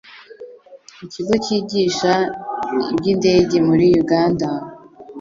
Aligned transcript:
ikigo 1.05 1.33
kigisha 1.45 2.13
iby'indege 2.91 3.57
muri 3.67 3.87
Uganda, 4.01 4.47